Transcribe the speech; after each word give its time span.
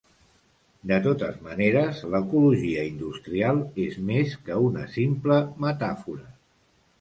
De 0.91 0.95
totes 1.07 1.35
maneres 1.47 1.99
l'ecologia 2.13 2.85
industrial 2.93 3.61
és 3.85 3.99
més 4.09 4.35
que 4.49 4.59
una 4.71 4.89
simple 4.97 5.39
metàfora. 5.67 6.27